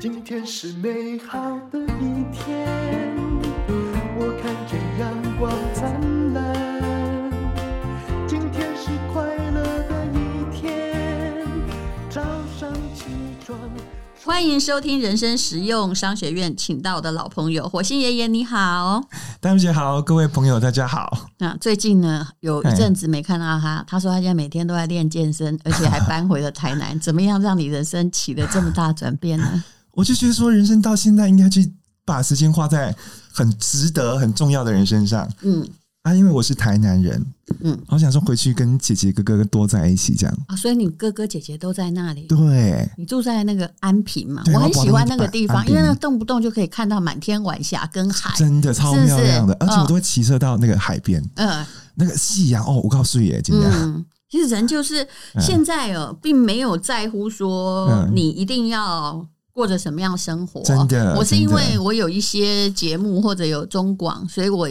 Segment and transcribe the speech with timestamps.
[0.00, 1.38] 今天是美好
[1.70, 2.66] 的一天，
[4.16, 7.30] 我看见阳光灿烂。
[8.26, 11.46] 今天是快乐的一天，
[12.08, 12.22] 早
[12.58, 13.04] 上起
[13.44, 13.58] 床。
[14.24, 19.02] 欢迎收听人生实用商学院，请到的老朋友火星爷爷，你好，
[19.38, 21.28] 戴小姐好，各位朋友大家好。
[21.36, 26.98] 那最近呢，有一阵子没看到他，他说他现在每天都在练健身，而且还搬回了台南。
[27.00, 29.62] 怎么样让你人生起了这么大转变呢？
[29.92, 31.72] 我就觉得说，人生到现在应该去
[32.04, 32.94] 把时间花在
[33.32, 35.28] 很值得、很重要的人身上。
[35.42, 35.66] 嗯，
[36.02, 37.24] 啊，因为我是台南人，
[37.60, 40.56] 嗯，我想说回去跟姐姐、哥哥多在一起，这样啊。
[40.56, 42.22] 所以你哥哥姐姐都在那里？
[42.26, 44.42] 对，你住在那个安平嘛？
[44.54, 49.54] 我很喜欢那个地方，因为那动不动就可以看到满天晚霞跟海，真的超漂亮的。
[49.60, 54.04] 而且我都会骑车到那个海边，嗯，那个夕阳哦，我告诉你，真的。
[54.30, 55.06] 其实人就是
[55.40, 59.26] 现在哦，并没有在乎说你一定要。
[59.60, 60.62] 过着什么样生活？
[60.62, 64.66] 真的，我是因为我有一些节目或者有中广，所以我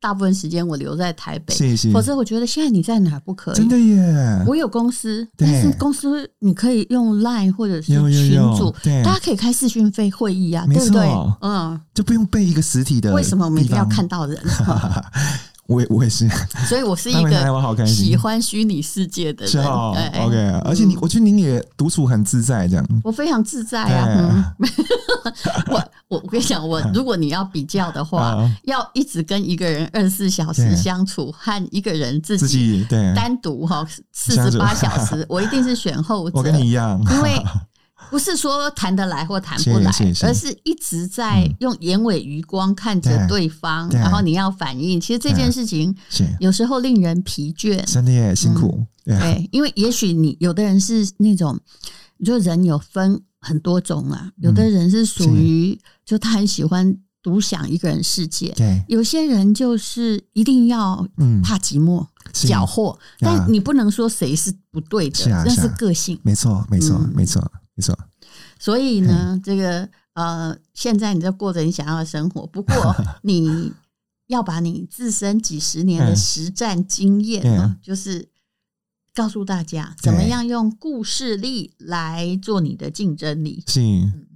[0.00, 1.54] 大部分时间我留在台北。
[1.54, 1.92] 是是。
[1.92, 3.54] 否则我觉得现在你在哪不可以？
[3.54, 4.44] 真的耶！
[4.48, 11.08] 我有公司，但是公司你可以用 Line 或者是群组，大家可以开视讯费会议啊，对不对？
[11.42, 13.14] 嗯，就不用备一个实体的。
[13.14, 14.36] 为什么我们一定要看到人？
[15.72, 16.28] 我也我也是，
[16.68, 19.52] 所以我是一个喜欢虚拟世界的人。
[19.52, 22.86] 是哦，OK，而且你，我觉得您也独处很自在，这样。
[23.02, 24.54] 我非常自在啊！
[25.70, 36.36] 我我我跟你讲，我如果你要比较的话，要一直跟一个人二十四小时相处，和一个人自己单独哈四十八小时，我一定是选后者。
[36.38, 37.30] 我跟你一样，因为。
[38.10, 39.90] 不是说谈得来或谈不来，
[40.22, 45.00] 而是一直在用眼尾余光看着对方，然后你要反应。
[45.00, 45.94] 其实这件事情
[46.38, 48.84] 有时候令人疲倦，真的也辛苦。
[49.04, 51.58] 对，因为也许你有的人是那种，
[52.24, 54.30] 就人有分很多种啊。
[54.36, 58.52] 有的人是属于，就他很喜欢独享一个人世界。
[58.56, 61.04] 对，有些人就是一定要
[61.42, 62.96] 怕寂寞、缴获。
[63.18, 66.20] 但你不能说谁是不对的，那是个性。
[66.22, 67.50] 没错，没错，没错。
[67.82, 67.98] 没错，
[68.58, 73.72] 所以呢，这个呃，现在你在过着你想要的生活，不过 你
[74.28, 78.28] 要把你自身几十年的实战经验呢，就是
[79.14, 83.62] 告诉大家怎么样用故事力来做你的竞争力。
[83.66, 83.80] 是，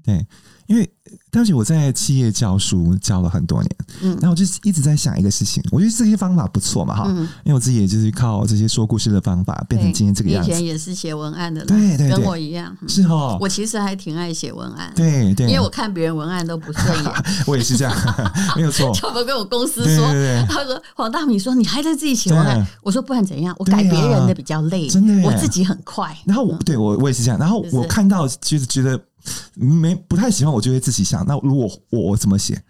[0.06, 0.26] 对，
[0.66, 0.88] 因为。
[1.30, 10.50] 当时我在企业教书教了很多年，嗯，然后我就一直在想一个事情，我觉得这些方法不错嘛，哈，嗯，因为我自己也就是靠这些说故事的方法变成今天这个样子。
[10.50, 13.38] 以前也是写文案的，对对，跟我一样，是哦。
[13.40, 17.12] 我其实还挺爱写文案，对对，因为我看别人文案都不顺眼，
[17.46, 17.94] 我也是这样，
[18.56, 18.92] 没有错。
[18.92, 20.04] 就我跟我公司说，
[20.48, 26.16] 他说黄大米说你还在自己写文案，我说不然怎样，我改别人的比较累，真的，我自己很快。
[26.24, 29.00] 然后我对我我也是这样，然后我看到就是觉得。
[29.54, 31.26] 没不太喜欢，我就会自己想。
[31.26, 32.62] 那如果我我怎么写？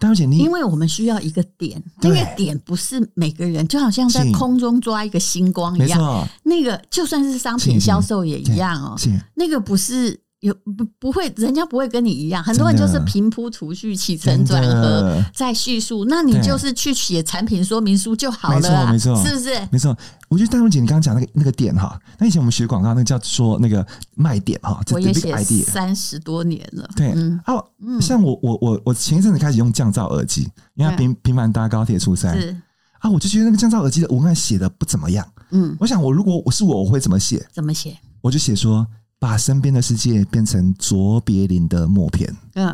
[0.00, 6.28] 而且，你因为我们需要一个点，那个点不是每个人，就好像在空中抓一个星光一样。
[6.42, 8.96] 那个就算是商品销售也一样哦。
[9.34, 10.21] 那个不是。
[10.42, 12.42] 有不不会，人家不会跟你一样。
[12.42, 18.90] 很多人就是平铺直叙、起承转合再叙述，那你就是去写产品说明书就好了。
[18.90, 19.68] 没错，没错，是不是？
[19.70, 19.96] 没错。
[20.28, 23.86] 我觉得大荣姐，你刚刚讲那个那个点哈，那以前我们学广告，那个叫说那个
[24.16, 26.90] 卖点哈，我也写三十多年了。
[26.96, 27.64] 对，嗯，哦，
[28.00, 32.56] 像我我我我前一阵子开始用降噪耳机，因为频频繁搭高铁出差，是
[32.98, 35.24] 啊，我就觉得那个降噪耳机的文案写的不怎么样。
[35.52, 37.46] 嗯，我想我如果我是我，我会怎么写？
[37.52, 37.96] 怎么写？
[38.20, 38.84] 我就写说。
[39.22, 42.66] 把身边的世界变成卓别林的默片，嗯，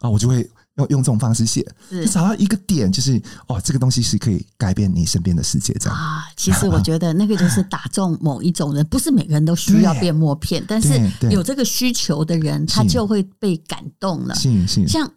[0.00, 6.24] 啊，我就会用用这种方式写，是找到一个点，就是哦，这个东西是可以改变你身边的世界，这样啊。
[6.36, 14.34] 其实我觉得那个就是打中某一种人，不是每个人都需要变默片，但是有这个需求的人，他就会被感动了。
[14.34, 15.08] 是是，像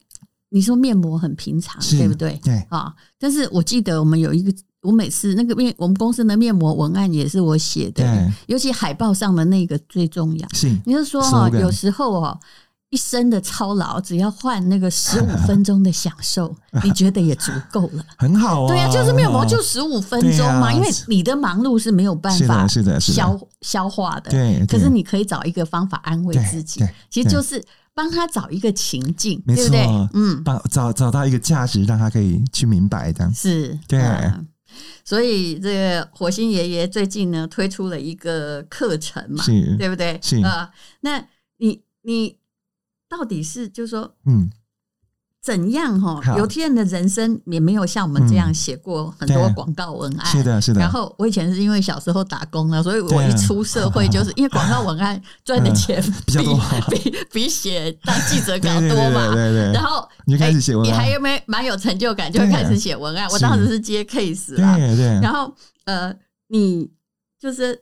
[0.50, 2.40] 你说面膜很平常，对不对？
[2.44, 4.54] 对啊，但是我记得我们有一个。
[4.86, 10.48] 我每次那个面，我们公司的面膜文案也是我写的，尤其海报上的那个最重要。
[10.54, 12.40] 是，你就说哈，有时候哦，
[12.92, 18.68] 一生的操劳只要换那个十五分钟的享受， 你觉得也足够了，很好啊。
[18.68, 22.68] 对呀、啊，就是面膜就十五分钟嘛，啊、因为你的忙碌是没有办法
[23.00, 24.30] 消消化的。
[24.32, 27.62] 对，可是你可以找一个方法安慰自己，其实就是
[27.94, 29.86] 帮他找一个情境，对不对？
[30.14, 33.34] 嗯，帮找找到一个价值，让他可以去明白这样。
[33.34, 34.00] 是，对。
[34.00, 34.48] 嗯
[35.04, 39.44] 所以，这个火星爷爷最近呢推出了一个课程嘛，
[39.78, 40.20] 对不对？
[40.22, 41.28] 是啊、呃，那
[41.58, 42.38] 你你
[43.08, 44.50] 到底是就是说，嗯，
[45.46, 46.20] 怎样哈？
[46.40, 50.26] 有些人的人生也没有像我们这样写过很多广告文案。
[50.26, 50.80] 是的，是的。
[50.80, 56.60] 然后我以前是因为小时候打工了，所以我一出社会就是 因为广告文案赚的钱比较多，
[56.90, 59.36] 比比写当记者稿多嘛。
[59.36, 59.72] 对对。
[59.72, 63.30] 然后你就开始写文案，你还有没有蛮有成就感，就会开始写文案。
[63.30, 64.76] 我当时是接 case 啦。
[64.78, 65.06] 对对。
[65.22, 65.54] 然后
[65.84, 66.12] 呃，
[66.48, 66.90] 你
[67.40, 67.80] 就是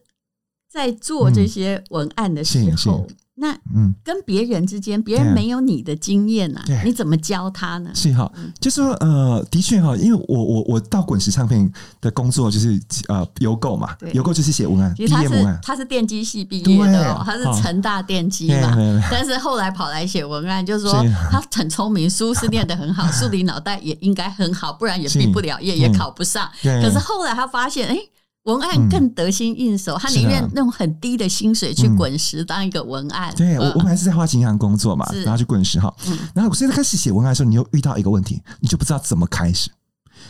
[0.69, 3.07] 在做这些文案的时候。
[3.36, 7.90] 那嗯，跟别人之间，别人没有你的经验呐，你怎么教他呢？
[7.96, 18.76] 是哈，就是说呃，的确哈，因为我我我到滚石唱片的工作就是呃邮购嘛，邮购就是写文案，其实他是他是电机系毕业的，他是成大电机嘛，
[19.10, 26.48] 但是后来跑来写文案，就是说他很聪明，书是念得很好， 数理脑袋也应该很好，不然也毕不了业，也考不上。
[26.62, 27.98] 可是后来他发现，哎。
[28.44, 33.31] 文案更得心应手，嗯、他宁愿用很低的薪水去滚石当一个文案。
[33.34, 35.94] 嗯、对我，我本来是在花旗银行工作嘛，然后去滚石哈。
[36.07, 39.69] 嗯、然后我现在开始写文案的时候，你又遇到一个问题，你就不知道怎么开始。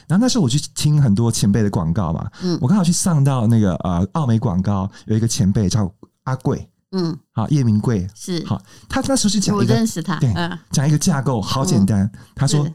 [0.08, 5.92] 然后那时候我去听很多前辈的广告嘛，嗯，我刚好去上到那个呃奥美广告，有一个前辈叫
[6.24, 8.08] 阿贵，嗯，好叶明贵。
[8.16, 8.44] 是。
[8.46, 10.32] 好，他那时候是讲一个，我认识他，对，
[10.72, 12.04] 讲、嗯、一个架构，好简单。
[12.04, 12.74] 嗯、他说是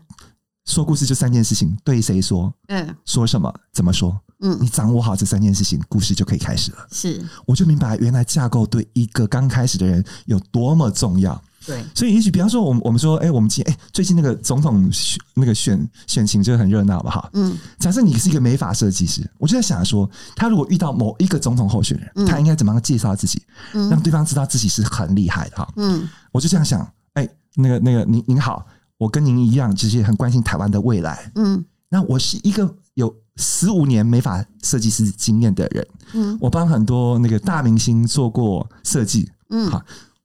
[0.69, 4.21] 说故事就三件事情，对谁说，嗯，说什么，怎么说。
[4.41, 6.87] 嗯，你掌握好这三件事情，故事就可以开始了。
[6.93, 11.43] 是，我就明白原来架构对一个刚开始的人有多么重要。
[11.67, 17.31] 对，所以也许比方说，我们我们说，哎，我们今哎最近那个总统选那个选选情就很热闹嘛，哈。
[17.33, 17.57] 嗯。
[17.79, 23.43] 假设你是一个美发设计师，我就在想说，他如果遇到某一个总统候选人，嗯、他应该怎么样介绍自己，
[23.73, 25.69] 嗯、让对方知道自己是很厉害的哈。
[25.77, 26.09] 嗯。
[26.31, 28.65] 我就这样想，哎，那个那个您您好，
[28.99, 31.33] 我跟您一样，其实很关心台湾的未来。
[31.37, 31.65] 嗯。
[31.89, 33.15] 那我是一个有。
[33.41, 39.81] 十五年美发设计师经验的人，嗯，我帮很多那个大明星做过设计，嗯，好，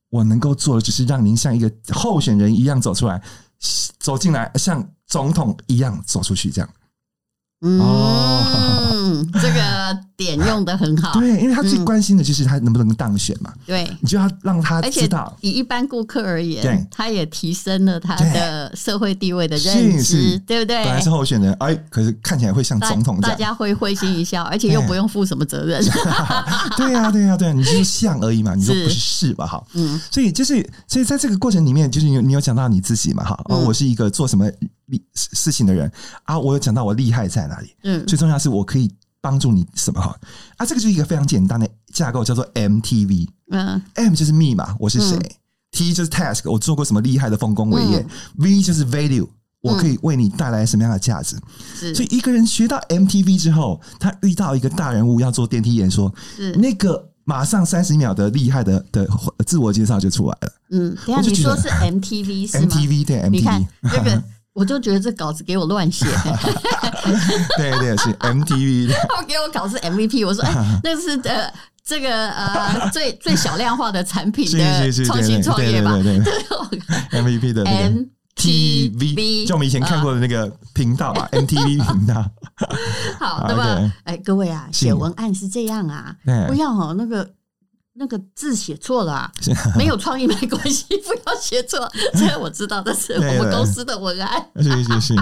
[0.09, 3.21] 我能够做的就是让您像一个候选人一样走出来，
[3.99, 6.67] 走进来，像总统一样走出去，这样。
[7.65, 11.13] 嗯，哦、这个点用的很好。
[11.19, 13.53] 对，因为他最关心的就是他能不能当选嘛。
[13.65, 15.35] 对，你就要让他知道。
[15.39, 20.83] 以一般顾客而言，他也提升了他的社会地位的认知，对不对？
[20.83, 25.81] 本来是候选人，哎，可是看起来会像总统这样，大家会会心一笑，而且又不用负什么责任。
[26.75, 29.45] 对呀，对呀，对呀，你就是像而已嘛，你说不是是吧？
[29.47, 33.23] 哈，嗯，所以就是，所以在这个过程里面，就是你你有讲到你自己嘛？
[33.23, 34.45] 哈，哦，我是一个做什么
[35.13, 35.91] 事情的人
[36.23, 36.37] 啊？
[36.39, 37.75] 我有讲到我厉害在哪里？
[37.83, 38.91] 嗯，最重要是我可以
[39.21, 40.15] 帮助你什么哈？
[40.57, 43.27] 啊，这个就是一个非常简单的架构，叫做 MTV。
[43.51, 45.17] 嗯，M 就是 me 嘛，我是谁
[45.71, 48.05] ？T 就是 task，我做过什么厉害的丰功伟业
[48.37, 49.27] ？V 就是 value，
[49.61, 51.35] 我可以为你带来什么样的价值？
[51.93, 56.13] 所以一个人学到 MTV 之后，他遇到一个大人物要做电梯演说，
[56.55, 59.07] 那个马上三十秒的厉害的的
[59.45, 60.53] 自我介绍就出来了。
[60.71, 64.23] 嗯，等下你说是 MTV 是吗？MTV 对 MTV，你看这个。
[64.53, 66.05] 我就觉得这稿子给我乱写，
[67.57, 70.53] 对对是 MTV，他们给我稿是 MVP，我说哎，
[70.83, 71.51] 那是呃
[71.83, 76.23] 这个呃最最小量化的产品的创新创业吧，对对
[77.09, 82.23] 对， MVP 的 MTV，就我们以前看过的那个频道吧，MTV 频道。
[83.19, 86.15] 好，那么哎各位啊，写文案是这样啊，
[86.47, 87.27] 不要哦那个。
[87.95, 89.31] 那个字写错了，啊，
[89.77, 91.87] 没有创意没关系， 不要写错。
[92.13, 94.43] 这我知道，这是我们公司的文案。
[94.57, 95.15] 是是是。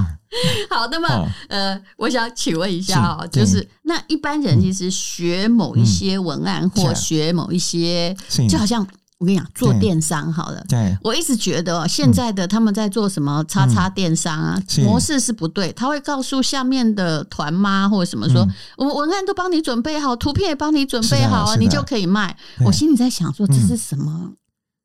[0.69, 8.87] 好，那么好呃，我想请问一下哦，就是那一般人其实学某一些文案，嗯、或学某一些，是就好像。
[9.21, 10.65] 我跟你讲，做电商好了。
[10.67, 15.71] 对，我一直觉得现在的他们在做什么叉叉电商啊，模式是不对。
[15.73, 18.43] 他会告诉下面的团妈或者什么说，
[18.77, 22.35] 我们文案都帮你准备好，图片也帮你准备好啊，你就可以卖。
[22.65, 24.31] 我心里在想说，这是什么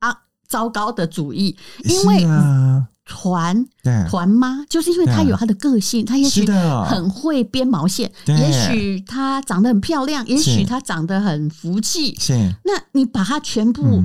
[0.00, 0.14] 啊？
[0.46, 1.56] 糟糕的主意！
[1.84, 2.26] 因为
[3.06, 3.66] 团
[4.10, 6.46] 团妈就是因为她有她的个性，她也许
[6.84, 12.14] 很会编毛线，也许她长得很漂亮，也许她长得很福气。
[12.20, 14.04] 是，那你把她全部。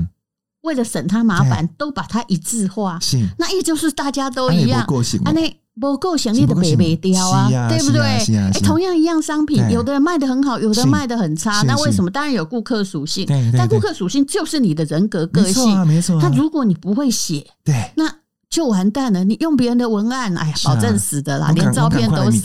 [0.62, 3.00] 为了省他麻烦，都把它一致化。
[3.00, 4.82] 是，那也就是大家都一样。
[5.26, 8.02] 啊，那不够行李的北北雕啊，对不对？
[8.02, 11.64] 哎，同样一样商品，有的人卖得很好，有的卖得很差。
[11.64, 12.12] 那为什么？
[12.12, 13.26] 当然有顾客属性，
[13.58, 15.80] 但顾客属性就是你的人格个性。
[15.88, 18.14] 没错，他如果你不会写，对，那
[18.52, 19.24] 就完蛋了。
[19.24, 22.42] 你用别人的文案，哎呀，保证死的啦，连照片都死。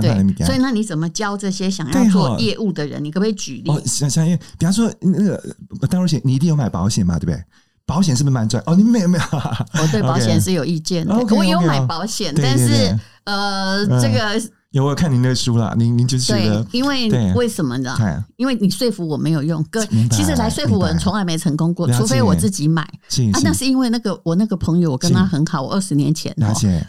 [0.00, 3.04] 对，所以那你怎么教这些想要做业务的人？
[3.04, 3.70] 你可不可以举例？
[3.70, 4.26] 哦，想想，
[4.58, 5.40] 比方说那个，
[5.88, 7.40] 当然险，你一定有买保险嘛，对不对？
[7.84, 8.62] 保险是不是蛮赚？
[8.66, 9.24] 哦，你没有没有？
[9.32, 11.14] 我对 保险是有意见的。
[11.14, 14.40] 我有买保险，但是呃，这个
[14.72, 17.94] 有我看您的书啦，您您就是觉得，因为为什么呢？
[18.36, 22.82] 因为你说服我没有用，哥，其实来说服我人从来没成功过，除非我自己买。
[22.82, 26.34] 啊，那是因为那个我那个朋友，我跟他很好，我二十年前，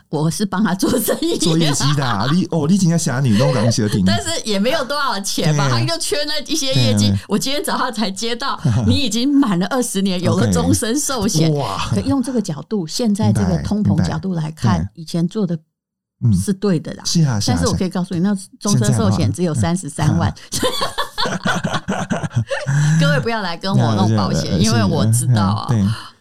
[0.07, 2.03] 我是帮他做生意，做业绩的。
[2.33, 7.11] 你哦，你今天侠女弄东西的，但是也没有多少钱吧，他就缺那一些业绩。
[7.27, 11.53] 我今天早上才接到， 你已经满了二十年，有了终身寿险。
[11.53, 15.59] 哇，用这个角度，现在这个通膨角度来看，以前做的。
[16.31, 20.33] 是对的啦，是啊，但是我可以告诉你，那终身寿险只有三十三万，
[22.99, 25.67] 各位不要来跟我弄保险，因为我知道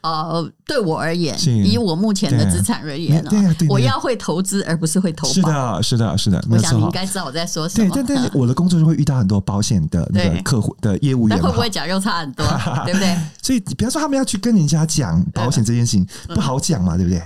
[0.01, 3.25] 啊，呃，对我而言，以我目前的资产而言，
[3.69, 5.33] 我要会投资，而不是会投保。
[5.33, 6.45] 是的，是的，是的。
[6.51, 7.89] 我想你应该知道我在说什么。
[7.89, 12.45] 对，但但是 我的工作就会遇到很多保险的那个客户的业务员，会不会讲又差很多，
[12.85, 13.17] 对不对？
[13.43, 16.05] 所以，比方说他们要去跟人家讲保险这件事情，
[16.35, 17.23] 不好讲嘛，对不对？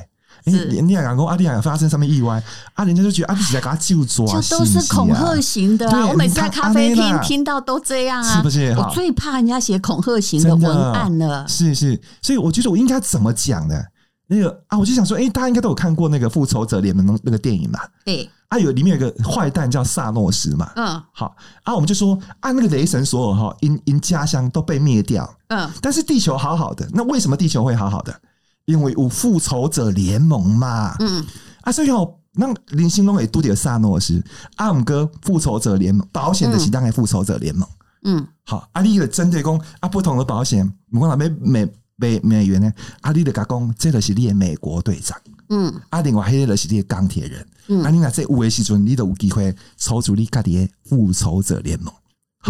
[0.47, 2.43] 你你讲说阿弟亚发生什么意外
[2.75, 2.85] 啊？
[2.85, 5.89] 人家就觉得阿弟在给他救抓，这都是恐吓型的。
[6.09, 8.73] 我每次在咖啡厅听到都这样啊，是不是？
[8.79, 11.47] 我最怕人家写恐吓型的文案了。
[11.49, 13.75] 是是，所以我觉得我应该怎么讲呢？
[14.29, 17.79] 那个啊，我就想说，哎，大家应该都有看过那个复仇者联盟那个电影嘛？
[18.05, 20.71] 对啊，有里面有个坏蛋叫萨诺斯嘛？
[20.77, 21.35] 嗯，好
[21.65, 28.15] 啊，我们就说啊，那个雷神索尔哈，因因家乡都被灭掉，嗯，但是地球好好的，那为什么地球会好好的？
[28.67, 31.25] 因为有复仇者联盟嘛，嗯。
[31.63, 34.23] 啊，所以哦，那林心龙也都得萨诺斯，
[34.55, 37.69] 阿姆哥复仇者联盟保险的是当然复仇者联盟，
[38.05, 45.19] 嗯，好，阿力的针对讲啊，不同的保险，不管哪边美美美元呢，阿力的甲讲，这个是你的美国队长，
[45.49, 51.93] 嗯，阿另外黑的是你的钢铁人，嗯，阿你那这五位时阵，你都有机会抽出你家己的复仇者联盟，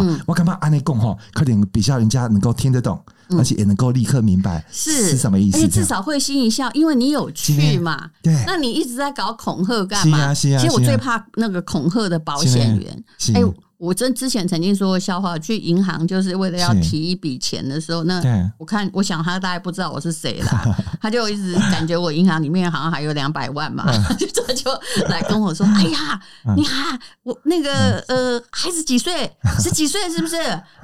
[0.04, 3.00] 好，我感觉按你讲哈，可能比较人家能够听得懂。
[3.36, 8.08] 而且也能够立刻明白是是什么意思，而且至少会心一笑，因为你有趣嘛。
[8.22, 10.32] 对，那你一直在搞恐吓干嘛？
[10.32, 13.04] 其实我最怕那个恐吓的保险员。
[13.34, 13.42] 哎。
[13.78, 18.20] 我真之前曾经说过笑话，去银行就是为了要提一笔钱的时候，那
[18.58, 20.64] 我看我想他大概不知道我是谁啦，
[21.00, 23.84] 他就一直感觉我银行里面好像还有两百万嘛，
[24.18, 24.70] 就他就
[25.08, 26.20] 来跟我说：“哎呀，
[26.56, 29.30] 你看我那个呃孩子几岁？
[29.60, 30.36] 十几岁是不是？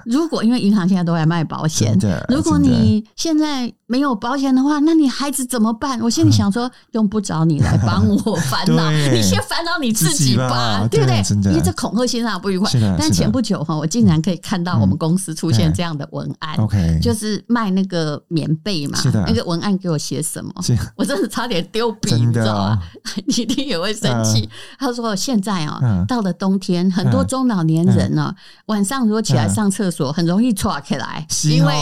[0.04, 1.96] 如果因为银行现在都在卖保险，
[2.28, 11.22] 如果你现在没有保险的话，那你孩子怎么办？”我心里想说：“用不着你来帮我烦恼， 你先烦恼你自己吧，对不对？
[11.52, 12.68] 因为这恐吓心上不愉快。”
[12.98, 20.52] 但前不久哈，我竟然可以看到我们公司出现这样的文案，OK，就是卖那个棉被嘛，那个文案给我写什么？
[20.96, 22.82] 我真的差点丢笔，你知道吗？
[23.26, 24.48] 你一定也会生气。
[24.78, 28.34] 他说现在啊，到了冬天，很多中老年人呢，
[28.66, 31.74] 晚上如果起来上厕所，很容易抓起来，因为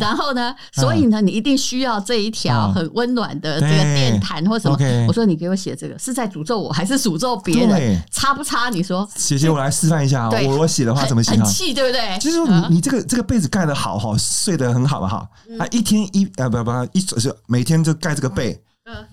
[0.00, 4.76] 然后呢，所以呢，你一定需要这一条很温暖的这个电毯或什么。
[5.06, 8.02] 我说你给我写这个是在诅咒我还是诅咒别人？
[8.10, 8.68] 差不差？
[8.70, 9.08] 你说？
[9.14, 10.28] 姐姐，我来示范一下。
[10.28, 10.41] 对。
[10.46, 11.32] 我我写的话怎么写？
[11.32, 12.18] 很气，对不对？
[12.18, 15.28] 就是说你你这个这个被子盖的好哈，睡得很好的哈。
[15.58, 18.60] 啊，一天一啊不不一就每天就盖这个被，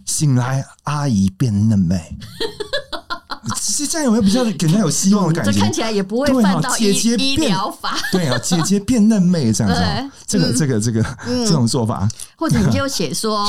[0.05, 1.99] 醒来阿姨变嫩美。
[3.55, 5.51] 其实这样有没有比较给人家有希望的感觉？
[5.53, 7.97] 这看起来也不会犯到医医疗法。
[8.11, 9.81] 对啊，姐姐变嫩妹这样子，
[10.27, 12.07] 这个这个这个这种做法，
[12.37, 13.45] 或者你就写说。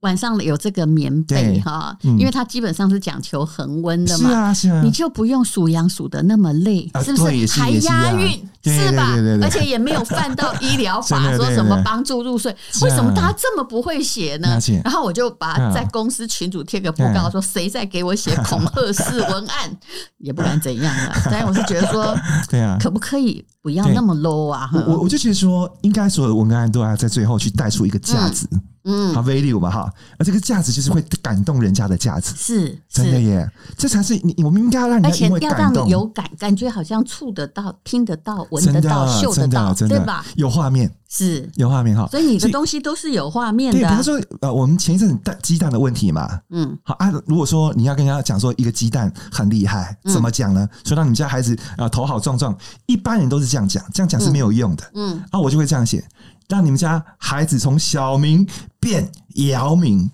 [0.00, 7.46] 晚上有这个棉被哈，因为它基本上是讲求恒温的嘛，是啊是啊，你就不用数羊数的那么累，是不是？
[7.60, 9.14] 还押韵是吧？
[9.42, 14.56] 而且也没有犯到医疗法， 说什么帮助入睡，为什么大家这么不会写呢？
[14.84, 19.76] 然后我就把在公司群组贴个布告，说谁在给我写恐吓式文案，
[20.18, 21.12] 也不敢怎样了。
[21.28, 22.16] 但我是觉得说，
[22.48, 24.70] 对啊，可不可以不要那么 low 啊？
[24.86, 28.46] 我我就觉得说，应该所有的文案都要在最后去带出一个价值。
[28.90, 40.24] 嗯，好 value 嘛哈，而这个价值就是会感动人家的价值，是真的耶，这才是你我们应该要让人家因为感动，而且要让你有感，感觉好像触得到、听得到、闻得到、嗅得到，对吧？
[40.36, 40.90] 有画面。
[41.10, 41.48] 是。
[41.54, 43.80] 有画面哈，所以你的东西都是有画面的。
[43.80, 50.68] 对，比如说呃，我们前一阵子蛋鸡蛋的问题嘛，嗯，好啊，如果说你要跟人家讲说一个鸡蛋很厉害，怎么讲呢？
[50.84, 52.54] 说让你们家孩子啊头好壮壮，
[52.84, 56.04] 一般人都是这样讲，这样讲是没有用的，嗯，啊，我就会这样写。
[56.48, 58.48] 让你们家孩子从小明
[58.80, 60.10] 变姚明，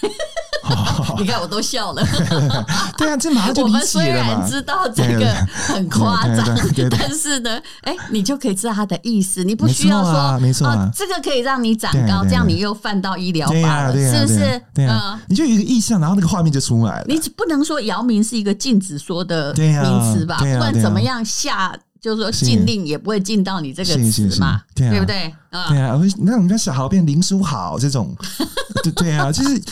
[1.18, 2.04] 你看我都笑了。
[2.96, 3.64] 对啊，这马上就。
[3.64, 6.46] 我们虽然知道这个很夸张，
[6.90, 9.42] 但是呢，哎，你就可以知道他的意思。
[9.42, 14.62] 你不需要说，没错啊，这个可以让你长高，这样你又犯到医疗法了，是不是？
[14.74, 17.04] 对啊，你就有一个意向，然后那个画面就出来了。
[17.08, 20.38] 你不能说姚明是一个禁止说的名词吧？
[20.38, 21.74] 不管怎么样下。
[22.00, 25.32] 就是说禁令也不会禁到你这个词嘛，对不对？
[25.50, 28.16] 对啊，那我们家小豪变林书豪这种，
[28.82, 29.62] 对对啊，就是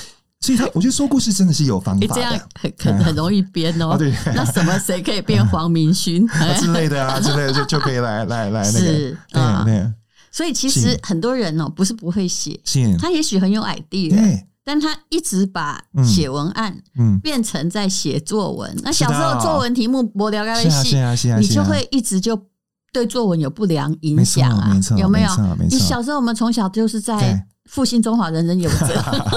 [0.40, 3.97] 所以他我觉得说故事真的是有方法的，这样很很很容易编哦。
[3.97, 6.26] 对，那什么谁可以变黄明勋？
[6.59, 8.78] 之类的啊之类的就就可以来来来那个。
[8.78, 9.64] 是啊，
[10.30, 12.61] 所以其实很多人哦不是不会写，
[12.99, 18.76] 他也许很有 idea，但他一直把写文案嗯变成在写作文。
[18.82, 20.96] 那小时候作文题目无聊该细，
[21.38, 22.38] 你就会一直就。
[22.92, 24.75] 对作文有不良影响啊？
[24.96, 25.30] 有没有？
[25.68, 28.87] 你小时候我们从小就是在复兴中华，人人有责，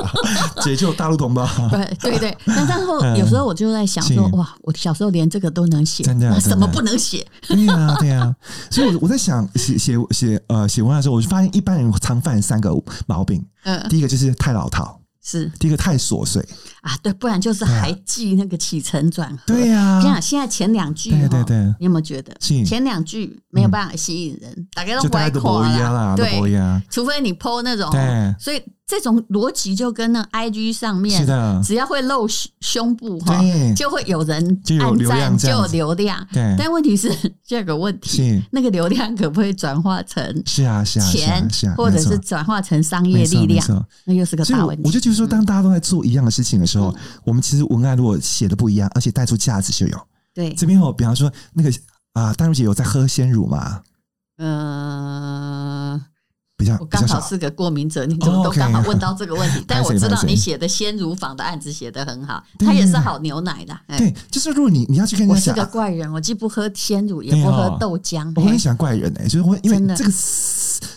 [0.64, 1.46] 解救大陆同胞。
[1.70, 2.38] 对 对对。
[2.46, 6.06] 那然后有时候我就在想说，哇，我小时候连这个都能写，
[6.40, 7.28] 什么不能写？
[7.50, 8.34] 对啊对呀。
[8.72, 12.72] 所以我我在想写写写呃写文案的时候，我就发现一般人常犯三个
[13.08, 13.46] 毛病。
[13.64, 14.99] 嗯，第一个就是太老套。
[15.22, 15.50] 是。
[15.60, 16.44] 第一个太琐碎。
[16.82, 19.44] 啊，对，不然就是还记那个起承转合。
[19.48, 22.34] 对呀，这样现在前两句，对对对，你有没有觉得？
[22.66, 24.68] 前两句没有办法吸引人？
[24.74, 26.40] 大家都歪垮了，对，
[26.90, 27.90] 除非你 po 那种，
[28.40, 28.62] 所以。
[28.90, 31.24] 这种逻辑就跟那 I G 上面，
[31.64, 32.28] 只要会露
[32.60, 33.40] 胸部哈，
[33.76, 34.44] 就会有人
[34.80, 36.28] 按赞，就有流量。
[36.34, 37.08] 对，但问题是
[37.46, 43.86] 这个问题，那个流量可不可以转化成是啊是啊钱，或者是转化成商业力量？
[44.06, 44.82] 那又是个大问题。
[44.84, 50.00] 我就觉得说，当大家都在做一样的事情的时候，我们其实文案如果写的不一样，而且带出价值就有。
[50.34, 51.72] 对，这边我比方说那个
[52.14, 53.82] 啊，丹如姐有在喝鲜乳吗？
[54.38, 55.69] 嗯。
[56.80, 59.64] 我刚好是个过敏者，你怎么都刚好问到这个问题？
[59.68, 63.78] 但我知道你写的鲜乳坊的案子写得很好，它也是好牛奶的。
[63.98, 68.32] 对，就是如果你你要去跟人家讲，我是个怪人，我既不喝鲜乳，也不喝豆浆。
[68.36, 70.12] 我很喜欢怪人哎，就是我因为这个，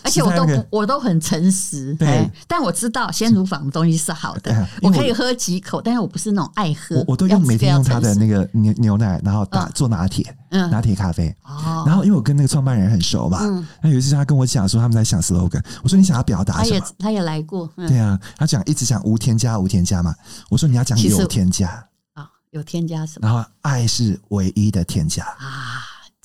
[0.03, 1.93] 而且我都不我都很诚实。
[1.95, 6.97] 对，但我知道鲜乳坊的东西是好的，我可以喝几口，但是我不是那种爱喝。
[6.97, 10.25] 我我都用每天用它的那个牛牛奶，然后打做拿铁。
[10.53, 11.35] 嗯，拿铁咖啡。
[11.43, 16.79] 哦，然后因为我跟那个创办人很熟嘛，嗯，那有一次他跟我讲说他们在想 slogan，我说你想要表达什么？
[16.79, 20.15] 他也他也来过，对啊，他讲一直讲无添加无添加嘛，
[20.49, 21.69] 我说你要讲有添加
[22.13, 23.27] 啊，有添加什么？
[23.27, 25.62] 然后爱是唯一的添加啊。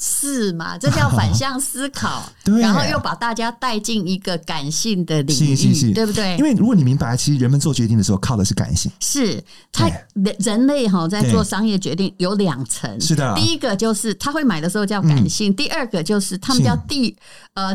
[0.00, 0.78] 是嘛？
[0.78, 6.36] 这叫反向思考， 然后又把大家带进一个感性的领域，对不对？
[6.36, 8.90] 因为如果你明白，其实人们做决定的时候靠的是感性。
[9.00, 13.34] 是，他人人类哈在做商业决定有两层，是的。
[13.34, 17.16] 第一个就是他会买的时候叫感性，第二个就是他们叫第
[17.54, 17.74] 呃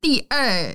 [0.00, 0.74] 第二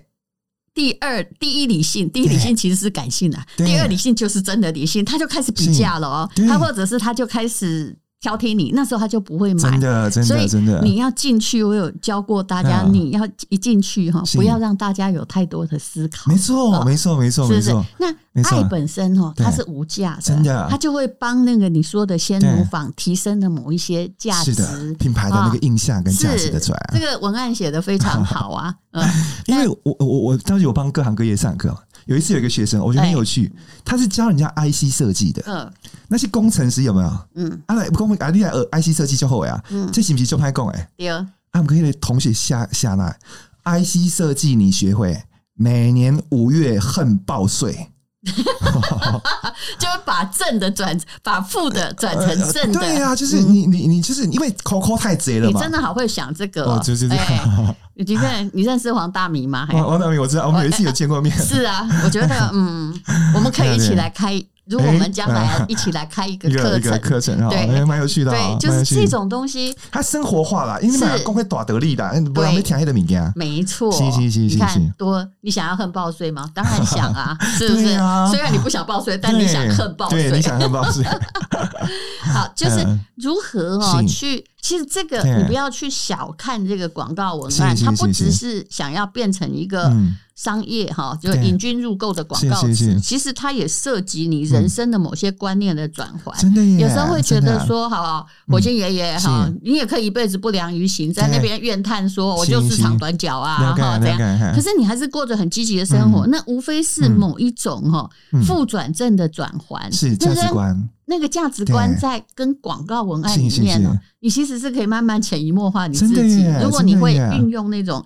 [0.75, 7.97] 第二第一理性，第一理性其实是感性的，第二理性就是真的理性，他就开始比价了哦，他或者是他就开始。
[8.23, 9.69] 挑剔你，那时候他就不会买。
[9.69, 10.81] 真的，真的，真的。
[10.81, 16.31] 你要进去，我有教过大家，你要一进去哈，不要让大家有太多的思考。
[16.31, 17.85] 没错，没错，没错，没错。
[17.97, 18.07] 那
[18.43, 26.79] 爱本身哈，它是无价的，真的，它就会帮那个你说的鲜奴坊提升了某一些价值，品牌的那个印象跟价值的出来。
[26.93, 29.05] 这个文案写的非常好啊， 嗯，
[29.47, 31.77] 因为我我我当时有帮各行各业上课。
[32.05, 33.51] 有一次有一个学生，我觉得很有趣，
[33.85, 35.41] 他是教人家 IC 设计的。
[35.45, 35.71] 嗯，
[36.07, 37.19] 那些工程师有没有？
[37.35, 39.63] 嗯，啊来不公，啊你来呃，IC 设计就好呀。
[39.69, 40.89] 嗯，这是不是就拍工哎？
[40.97, 41.13] 有。
[41.15, 43.17] 啊，我们可以同学下下来
[43.63, 47.89] ，IC 设计你学会，每年五月恨报税。
[49.77, 52.79] 就会把正的转，把负的转成正的。
[52.79, 55.53] 对呀，就是你你你就是因为 Coco 太贼了嘛。
[55.53, 56.63] 你真的好会想这个。
[56.63, 57.75] 哦，就是这样。
[57.95, 59.67] 你认你认识黄大米吗？
[59.71, 61.35] 黄大米我知道，我们有一次有见过面。
[61.37, 62.93] 是啊，我觉得嗯，
[63.35, 64.43] 我们可以一起来开。
[64.65, 76.49] 如果我们将来一起来开一个课程，课程对，蛮有趣的，对，就是这种东西，它生活化了，因为嘛，公会打得力的，不然没填黑的名家，没错，你看多，你想要恨报税吗？
[76.53, 77.83] 当然想啊， 是不是？
[78.31, 81.03] 虽然你不想报税，但你想恨报税，你想恨报税。
[82.33, 89.93] 好，就是如何哈去，其实这个你不要去小看这个广告文案，它不只是想要变成一个。
[90.35, 96.35] 商业哈，就引军入购的广告词，其实它也涉及你人生的某些观念的转换。
[96.39, 104.17] 真的，有时候会觉得说，好，火星爷爷哈，你也可以一辈子不良于行，在那边怨叹说，我就是长短脚啊，哈，这样。
[104.55, 108.09] 可是你还是过着很积极的生活，那无非是某一种哈
[108.43, 110.89] 负转正的转换，是价值观。
[111.05, 116.45] 那个价值观在跟广告文案里面呢，你其实是可以慢慢潜移默化你自己。
[116.63, 118.03] 如果你会运用那种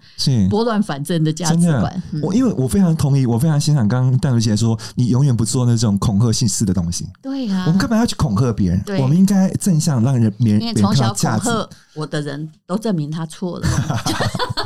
[0.50, 7.08] 拨乱反正的价值观，我因为我非常同意，我非常欣赏刚刚淡如姐说，你永远不做那种恐吓性质的东西。
[7.22, 9.02] 对呀，我们干嘛要去恐吓别人？
[9.02, 13.68] 我们应该正向让人别人从小恐吓我的人都证明他错了。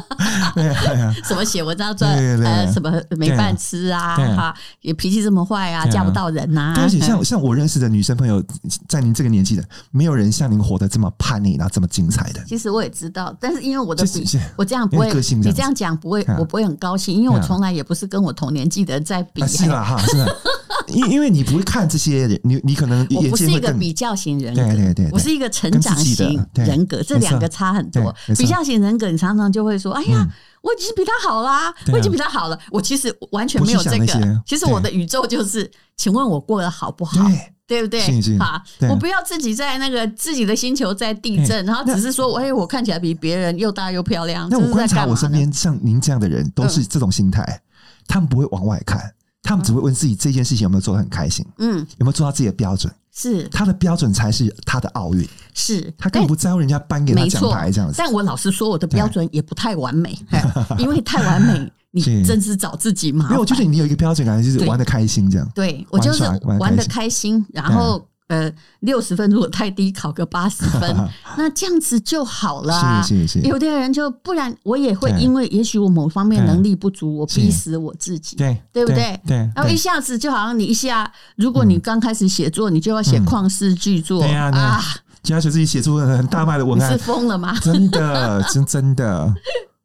[0.56, 2.12] 对啊，什么写文章赚
[2.44, 4.16] 呃什么没饭吃啊？
[4.36, 6.74] 哈，也脾气这么坏啊，嫁不到人呐。
[6.78, 8.44] 而且像像我认识的女生朋友，
[8.88, 12.44] 在您这个年纪的，没有人像您活得这么叛逆，然后这么精彩的。
[12.46, 19.46] 其实我也知道，但是因为我的比，我这样不会，你这样讲不会，我不会很高兴，因为我从来也不是跟我同年纪的人在比。
[19.48, 20.26] 是啊哈，是。
[20.92, 28.14] 因因为你不会看这些，你你可能我不是一个比较型人格，对对对，我是一个成长型人格，这两个差很多。
[28.38, 30.28] 比较型人格，你常常就会说：“哎呀，
[30.62, 37.20] 我已经比他好啦，我已经比他好了。”我其实完全没有这个，其实我的宇宙就是，请问我过得好不好？
[37.68, 38.02] 对不对？
[38.38, 47.62] 好，我不要自己在那个自己的星球在地震，然后只是说：“哎，我看起来比别人又大又漂亮。”那我观察我身边像您这样的人，都是这种心态，
[48.08, 49.14] 他们不会往外看。
[49.44, 52.92] 他们只会问自己这件事情有没有做得很开心，嗯，有没有做到自己的标准？
[53.14, 57.96] 是他的标准才是他的奥运，是他根本不在乎人家颁给他奖牌这样子。
[57.98, 60.18] 但我老实说，我的标准也不太完美，
[60.78, 63.34] 因为太完美， 你真是找自己麻烦。
[63.34, 65.52] 没有，就是你有一个标准，感觉就是玩的开心这样。
[65.54, 66.24] 对，我就是
[66.60, 68.02] 玩的开心，然后。
[68.32, 70.96] 呃，六十分如果太低，考个八十分，
[71.38, 73.04] 那这样子就好了。
[73.04, 79.20] 是是是，有的人就不然，我也会因为也许我某方面能力不足，我逼死我自己，对对不对？
[79.28, 84.82] 对，然后一下子就好像你一下，如果你刚开始写作，你就要写旷世巨作啊，
[85.22, 87.54] 就要求自己写出很大卖的文案，你是疯了吗？
[87.62, 89.34] 真的，真真的。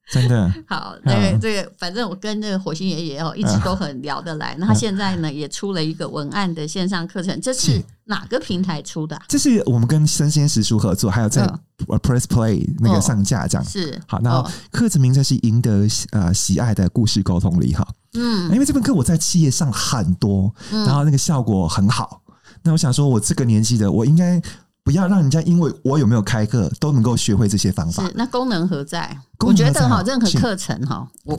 [0.08, 4.54] 真的 好，那个这个，反正我跟那个火星爷爷哦，一直都很聊得来。
[4.58, 9.20] 那他现在呢，也出了一个文案的线上课程，这是哪个平台出的？
[9.26, 11.44] 这是我们跟生鲜时书合作，还有在
[11.86, 13.64] Press Play 那个上架这样。
[13.64, 17.86] 是好，然后课程名称是赢得呃喜爱的故事沟通力哈。
[18.14, 22.22] 嗯，因为这门课我在企业上很多，然后那个效果很好。
[22.62, 24.40] 那我想说，我这个年纪的，我应该。
[24.86, 28.06] 不要让人家因为我有没有开课都能够学会这些方法。
[28.06, 29.18] 是，那功能何在？
[29.40, 31.36] 我觉得哈，任何课程哈，我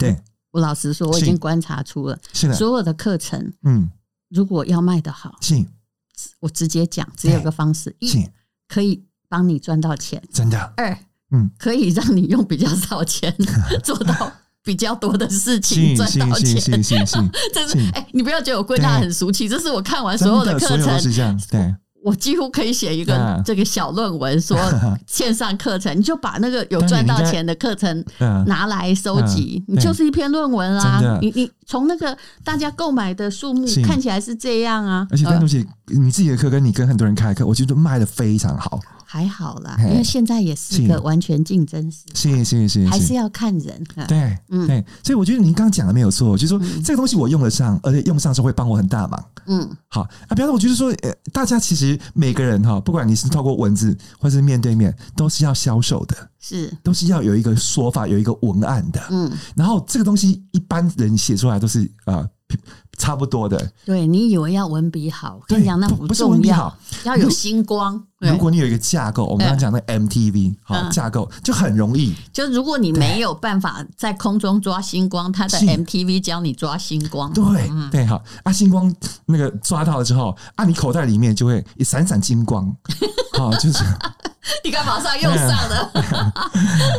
[0.50, 2.18] 我老实说，我已经观察出了，
[2.52, 3.88] 所有的课程，嗯，
[4.28, 5.38] 如果要卖得好，
[6.40, 8.28] 我直接讲，只有个方式：一，
[8.68, 10.98] 可以帮你赚到钱，真的；二，
[11.30, 13.34] 嗯，可以让你用比较少钱
[13.82, 14.30] 做到
[14.62, 16.60] 比较多的事情，赚到钱。
[17.54, 21.74] 这是哎，你不要觉得我归纳很俗气，这是我看完所有的课程，对。
[22.02, 24.56] 我几乎可以写一个这个小论文，说
[25.06, 28.04] 线上课程，你就把那个有赚到钱的课程
[28.46, 31.18] 拿来收集，你就是一篇论文啊！
[31.20, 38.80] 你你从那个大家购买的数目看起来是这样啊，而且那东西你自己的课跟你跟很多人开课，我觉得卖的非常好。
[39.10, 43.82] 还好啦，因为现在也是一个完全竞争时代，是是是，还是要看人。
[44.06, 49.24] 对，嗯，对，所以我觉得您刚刚讲的没有错，就是说这个东西我用得上，而且用上之后会帮我很大忙。
[49.46, 59.00] 嗯，好啊，比方说，我觉得说，呃，大家其实每个人哈，不管你是透过文字或是面对面，都是要销售的，是，都是要有一个说法，有一个文案的。
[59.08, 62.28] 嗯，然后这个东西一般人写出来都是啊。
[62.98, 68.04] 差不多的，对，你以为要文笔好，跟你讲那不重要，要有星光。
[68.18, 72.12] 如果你有一个架构，我们刚刚讲的 MTV 好架构就很容易。
[72.32, 77.32] 就如果你没有办法在空中抓星光，它的 MTV 教你抓星光。
[77.32, 77.44] 对
[77.92, 78.20] 对，好。
[78.42, 78.92] 啊，星光
[79.26, 82.74] 那个抓到了之后，啊，你口袋里面就会一闪闪金光，
[83.38, 83.84] 好，就是。
[84.64, 85.90] 你看马上用上了，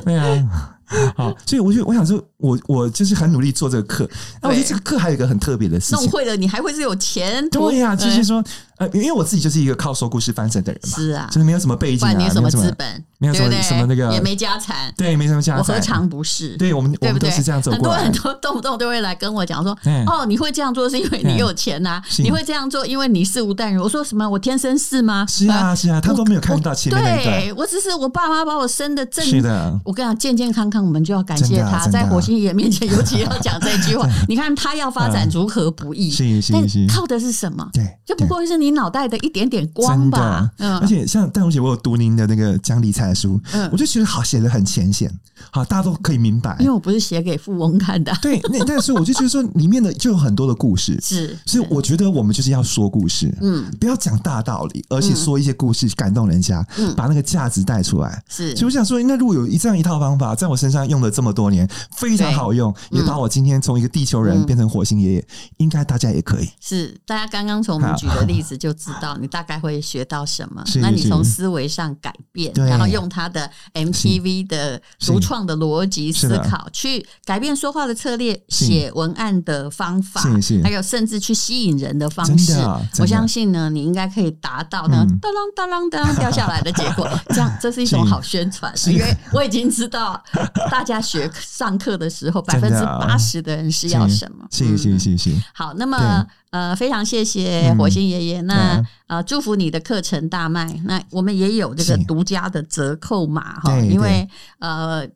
[0.05, 0.78] 对啊。
[1.15, 4.10] 好，所以我就我想说，我我就是很努力做这个课。
[4.41, 7.47] 那我觉得这个课还有一个很特别的事情，弄会了你还会是有钱？
[7.49, 8.43] 对呀，就是说，
[8.79, 16.55] 呃，因为我自己就是一个靠说故事翻身的人嘛，是啊，就是没有什么背景啊，没有什么资本，没有什么什么那个，也没家产，对，没什么家产，我何尝不是？
[16.55, 18.03] 对我们，对不对是这样走过来。
[18.03, 22.01] 很多很多动不动都会来跟我讲说，哦，你会这样做是因为你有钱呐？
[22.19, 23.83] 你会这样做因为你是吴淡如？
[23.83, 24.27] 我说什么？
[24.29, 25.25] 我天生是吗？
[25.27, 27.23] 是啊，是啊，他都没有看到前面那。
[27.23, 29.77] 对，我只是我爸妈把我生的正，是的。
[29.83, 31.61] 我跟你讲，健健康康，我们就要感谢。
[31.63, 34.07] 他在火星爷爷面前，尤其要讲这句话。
[34.29, 36.09] 你看他要发展如何不易，
[36.53, 37.67] 但靠的是什么？
[37.73, 40.51] 对，就不过是你脑袋的一点点光吧。
[40.58, 45.12] 嗯，而且像戴红姐，我有读您的那个讲理财的书，嗯我就觉得好写的很浅显，
[45.51, 46.55] 好大家都可以明白。
[46.60, 48.12] 因为我不是写给富翁看的。
[48.21, 58.21] 对，那但是我就觉得说里面的就有很多的故事， 是，所以我觉得我们就是要说故事，嗯，不要讲大道理，而且说一些故事感动人家，嗯，把那个价值带出来。
[58.27, 61.67] 是，所以我想说，那如果有一这样一套方法在我身上用了这么多年。
[61.97, 65.27] 非常好用，也把我今天从一个地球人变成火星爷爷，
[65.58, 66.49] 应该大家也可以。
[66.62, 70.63] 是，大家刚刚从我们举的例子就知道，你大概会学到什么。
[70.76, 80.22] 那你从思维上改变，然后用他的 MTV 的独创的逻辑思考去改变说话的策略、写文案的方法，
[80.62, 82.54] 还有甚至去吸引人的方式。
[83.00, 87.10] 我相信呢，你应该可以达到呢，当当当当当掉下来的结果。
[87.30, 90.22] 这样，这是一种好宣传，因为我已经知道
[90.69, 94.45] 大家学上课的时候，百分之八十的人是要什么？
[94.52, 95.32] 谢谢谢谢。
[95.54, 98.41] 好，那么呃，非常谢谢火星爷爷。
[98.41, 100.65] 那呃，祝福你的课程大卖。
[100.85, 104.27] 那我们也有这个独家的折扣码哈，因为
[104.59, 105.07] 呃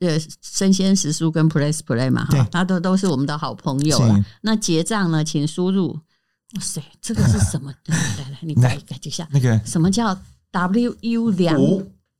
[0.00, 4.24] 呃，生鲜食书跟 Press Play 嘛哈，他都都是我们的好朋友了。
[4.40, 5.92] 那结账呢，请输入
[6.54, 7.72] 哇塞，这个是什么？
[7.86, 9.28] 来来，你改改一下。
[9.30, 10.18] 那个什么叫
[10.50, 11.60] W U 两？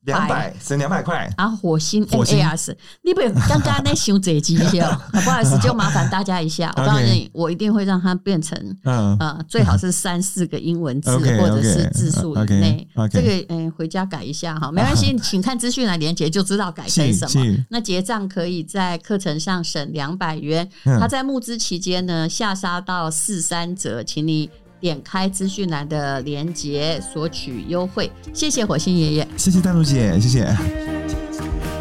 [0.05, 2.07] 两百省两百块，然后火星。
[2.11, 6.73] M A S，你不刚刚那熊贼机票， 不好意思，就麻烦大家一下。
[6.77, 9.19] 我告诉你，我一定会让它变成，嗯。
[9.49, 12.87] 最好是三四个英文字 或者是字数以内。
[13.11, 17.65] 这个嗯，回家改一下哈，没关系，请看资讯来连接就知道改成什么。
[17.71, 24.51] 那结账可以在课程上省两百元，它在募资期间呢下杀到四三折，请你。
[24.83, 30.41] 点开资讯栏的链接索取优惠，谢谢火星爷爷，谢谢淡如姐，谢谢。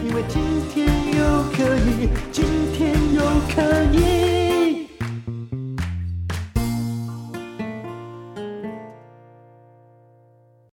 [0.08, 0.40] 因为今
[0.72, 0.88] 天
[1.18, 2.46] 又可以，今
[2.78, 4.21] 天又可以。